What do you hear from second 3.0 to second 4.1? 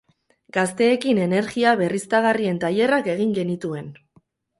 egin genituen.